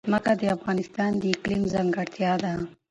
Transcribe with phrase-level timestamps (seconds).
[0.09, 2.53] ځمکه د افغانستان د اقلیم ځانګړتیا ده.